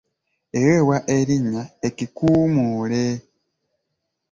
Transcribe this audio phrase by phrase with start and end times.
[0.59, 3.03] Eweebwa erinnya ekikuumuule.